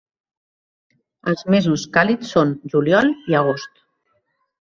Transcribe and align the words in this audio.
Els 1.31 1.43
mesos 1.55 1.83
càlids 1.97 2.33
són 2.37 2.55
juliol 2.75 3.13
i 3.35 3.37
agost. 3.43 3.77